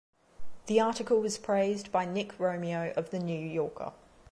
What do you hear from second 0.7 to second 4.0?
article was praised by Nick Romeo of "The New Yorker".